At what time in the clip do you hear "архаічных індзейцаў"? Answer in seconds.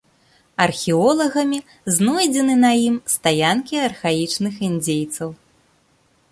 3.89-5.29